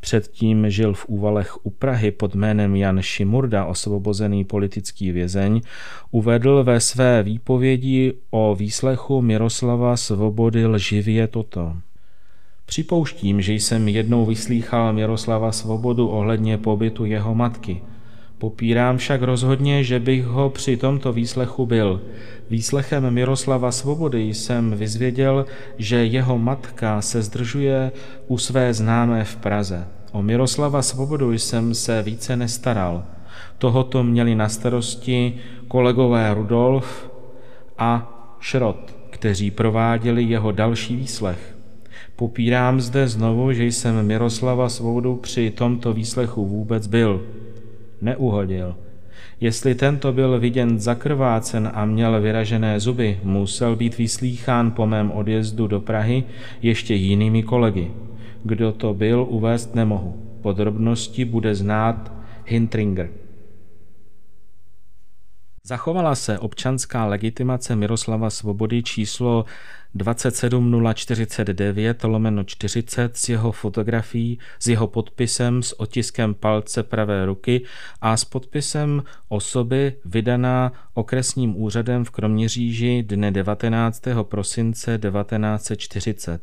předtím 0.00 0.70
žil 0.70 0.94
v 0.94 1.06
úvalech 1.06 1.66
u 1.66 1.70
Prahy 1.70 2.10
pod 2.10 2.34
jménem 2.34 2.76
Jan 2.76 3.02
Šimurda, 3.02 3.64
osvobozený 3.64 4.44
politický 4.44 5.12
vězeň, 5.12 5.60
uvedl 6.10 6.64
ve 6.64 6.80
své 6.80 7.22
výpovědi 7.22 8.14
o 8.30 8.54
výslechu 8.54 9.22
Miroslava 9.22 9.96
Svobody 9.96 10.66
lživě 10.66 11.26
toto. 11.26 11.76
Připouštím, 12.68 13.40
že 13.40 13.52
jsem 13.52 13.88
jednou 13.88 14.26
vyslýchal 14.26 14.92
Miroslava 14.92 15.52
Svobodu 15.52 16.08
ohledně 16.08 16.58
pobytu 16.58 17.04
jeho 17.04 17.34
matky. 17.34 17.82
Popírám 18.38 18.96
však 18.96 19.22
rozhodně, 19.22 19.84
že 19.84 20.00
bych 20.00 20.24
ho 20.24 20.50
při 20.50 20.76
tomto 20.76 21.12
výslechu 21.12 21.66
byl. 21.66 22.02
Výslechem 22.50 23.10
Miroslava 23.10 23.72
Svobody 23.72 24.34
jsem 24.34 24.70
vyzvěděl, 24.76 25.46
že 25.78 26.04
jeho 26.04 26.38
matka 26.38 27.00
se 27.00 27.22
zdržuje 27.22 27.92
u 28.26 28.38
své 28.38 28.74
známé 28.74 29.24
v 29.24 29.36
Praze. 29.36 29.88
O 30.12 30.22
Miroslava 30.22 30.82
Svobodu 30.82 31.32
jsem 31.32 31.74
se 31.74 32.02
více 32.02 32.36
nestaral. 32.36 33.04
Tohoto 33.58 34.04
měli 34.04 34.34
na 34.34 34.48
starosti 34.48 35.34
kolegové 35.68 36.34
Rudolf 36.34 37.10
a 37.78 38.14
Šrot, 38.40 38.94
kteří 39.10 39.50
prováděli 39.50 40.22
jeho 40.22 40.52
další 40.52 40.96
výslech. 40.96 41.57
Popírám 42.18 42.80
zde 42.80 43.08
znovu, 43.08 43.52
že 43.52 43.64
jsem 43.64 44.06
Miroslava 44.06 44.68
Svobodu 44.68 45.16
při 45.16 45.50
tomto 45.50 45.92
výslechu 45.92 46.46
vůbec 46.46 46.86
byl. 46.86 47.26
Neuhodil. 48.00 48.76
Jestli 49.40 49.74
tento 49.74 50.12
byl 50.12 50.40
viděn 50.40 50.78
zakrvácen 50.78 51.70
a 51.74 51.84
měl 51.84 52.20
vyražené 52.20 52.80
zuby, 52.80 53.20
musel 53.22 53.76
být 53.76 53.98
vyslýchán 53.98 54.70
po 54.70 54.86
mém 54.86 55.10
odjezdu 55.10 55.66
do 55.66 55.80
Prahy 55.80 56.24
ještě 56.62 56.94
jinými 56.94 57.42
kolegy. 57.42 57.90
Kdo 58.44 58.72
to 58.72 58.94
byl, 58.94 59.26
uvést 59.28 59.74
nemohu. 59.74 60.22
Podrobnosti 60.42 61.24
bude 61.24 61.54
znát 61.54 62.12
Hintringer. 62.46 63.10
Zachovala 65.68 66.14
se 66.14 66.38
občanská 66.38 67.06
legitimace 67.06 67.76
Miroslava 67.76 68.30
Svobody 68.30 68.82
číslo 68.82 69.44
27049 69.94 72.04
lomeno 72.04 72.44
40 72.44 73.16
s 73.16 73.28
jeho 73.28 73.52
fotografií, 73.52 74.38
s 74.58 74.66
jeho 74.66 74.86
podpisem, 74.86 75.62
s 75.62 75.80
otiskem 75.80 76.34
palce 76.34 76.82
pravé 76.82 77.26
ruky 77.26 77.64
a 78.00 78.16
s 78.16 78.24
podpisem 78.24 79.02
osoby 79.28 79.92
vydaná 80.04 80.72
okresním 80.94 81.62
úřadem 81.62 82.04
v 82.04 82.10
Kroměříži 82.10 83.02
dne 83.02 83.30
19. 83.30 84.02
prosince 84.22 84.98
1940. 84.98 86.42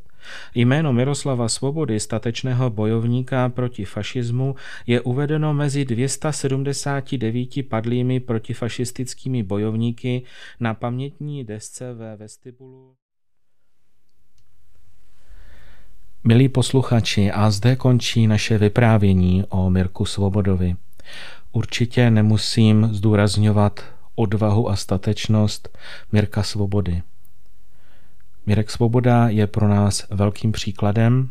Jméno 0.56 0.94
Miroslava 0.94 1.50
Svobody, 1.50 2.00
statečného 2.00 2.70
bojovníka 2.70 3.50
proti 3.50 3.86
fašismu, 3.86 4.56
je 4.88 5.02
uvedeno 5.02 5.54
mezi 5.54 5.86
279 5.86 7.70
padlými 7.70 8.20
protifašistickými 8.20 9.44
bojovníky 9.44 10.24
na 10.60 10.74
pamětní 10.74 11.44
desce 11.44 11.94
ve 11.94 12.16
vestibulu. 12.16 13.05
Milí 16.28 16.50
posluchači, 16.50 17.32
a 17.32 17.52
zde 17.52 17.76
končí 17.76 18.28
naše 18.28 18.58
vyprávění 18.58 19.44
o 19.50 19.70
Mirku 19.70 20.06
Svobodovi. 20.06 20.76
Určitě 21.52 22.12
nemusím 22.12 22.90
zdůrazňovat 22.92 23.84
odvahu 24.16 24.70
a 24.70 24.76
statečnost 24.76 25.78
Mirka 26.12 26.44
Svobody. 26.44 27.02
Mirek 28.46 28.72
Svoboda 28.72 29.30
je 29.30 29.48
pro 29.48 29.68
nás 29.68 30.08
velkým 30.10 30.52
příkladem 30.52 31.30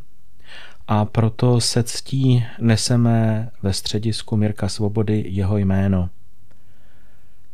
a 0.89 1.05
proto 1.05 1.61
se 1.61 1.83
ctí 1.83 2.45
neseme 2.61 3.51
ve 3.63 3.73
středisku 3.73 4.37
Mirka 4.37 4.69
Svobody 4.69 5.25
jeho 5.27 5.57
jméno. 5.57 6.11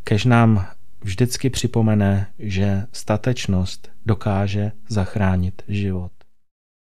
Kež 0.05 0.24
nám 0.24 0.66
vždycky 1.00 1.50
připomene, 1.50 2.26
že 2.38 2.87
statečnost 2.92 3.90
dokáže 4.07 4.72
zachránit 4.88 5.62
život. 5.68 6.19